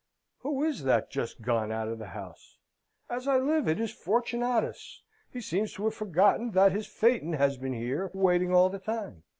"Who 0.39 0.63
is 0.63 0.83
that 0.85 1.11
just 1.11 1.43
gone 1.43 1.71
out 1.71 1.87
of 1.87 1.99
the 1.99 2.07
house? 2.07 2.57
As 3.07 3.27
I 3.27 3.37
live, 3.37 3.67
it's 3.67 3.91
Fortunatus! 3.93 5.03
He 5.31 5.41
seems 5.41 5.73
to 5.73 5.83
have 5.83 5.93
forgotten 5.93 6.53
that 6.53 6.71
his 6.71 6.87
phaeton 6.87 7.33
has 7.33 7.55
been 7.57 7.73
here, 7.73 8.09
waiting 8.15 8.51
all 8.51 8.69
the 8.69 8.79
time. 8.79 9.21